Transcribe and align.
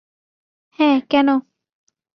হ্যা, 0.79 0.89
কেন? 1.09 1.27